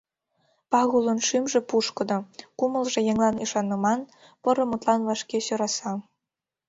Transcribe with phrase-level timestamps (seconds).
[0.71, 2.17] Пагулын шӱмжӧ пушкыдо,
[2.57, 3.99] кумылжо еҥлан ӱшаныман,
[4.41, 5.91] поро мутлан вашке сӧраса.